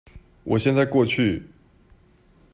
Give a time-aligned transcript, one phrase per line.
[0.43, 1.43] 我現在過去